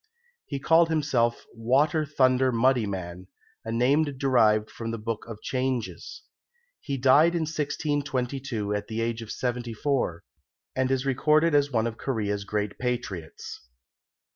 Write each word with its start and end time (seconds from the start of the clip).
He 0.47 0.57
called 0.59 0.89
himself 0.89 1.45
"Water 1.53 2.07
thunder 2.07 2.51
Muddy 2.51 2.87
man," 2.87 3.27
a 3.63 3.71
name 3.71 4.03
derived 4.03 4.71
from 4.71 4.89
the 4.89 4.97
Book 4.97 5.27
of 5.27 5.39
Changes. 5.43 6.23
He 6.79 6.97
died 6.97 7.35
in 7.35 7.41
1622 7.41 8.73
at 8.73 8.87
the 8.87 8.99
age 9.01 9.21
of 9.21 9.29
seventy 9.31 9.75
four, 9.75 10.23
and 10.75 10.89
is 10.89 11.05
recorded 11.05 11.53
as 11.53 11.69
one 11.71 11.85
of 11.85 11.99
Korea's 11.99 12.45
great 12.45 12.79
patriots. 12.79 13.61